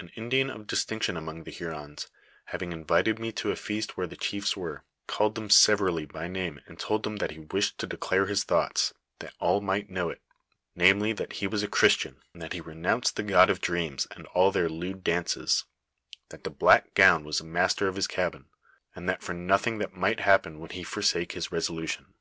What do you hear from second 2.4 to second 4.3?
having in vited me to a feast where the